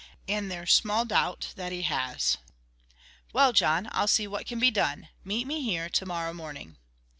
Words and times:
And 0.27 0.49
there's 0.49 0.73
small 0.73 1.05
doubt 1.05 1.53
that 1.57 1.71
he 1.71 1.83
has. 1.83 2.37
Well, 3.33 3.53
John, 3.53 3.87
I'll 3.91 4.07
see 4.07 4.25
what 4.25 4.47
can 4.47 4.57
be 4.57 4.71
done. 4.71 5.09
Meet 5.23 5.45
me 5.45 5.61
here 5.61 5.89
to 5.89 6.05
morrow 6.07 6.33
morning." 6.33 6.77